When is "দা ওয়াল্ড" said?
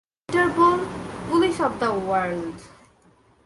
1.79-2.57